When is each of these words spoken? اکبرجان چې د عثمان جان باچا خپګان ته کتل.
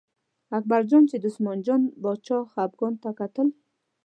اکبرجان 0.57 1.03
چې 1.09 1.17
د 1.19 1.25
عثمان 1.31 1.57
جان 1.65 1.81
باچا 2.03 2.37
خپګان 2.51 2.93
ته 3.01 3.09
کتل. 3.19 3.47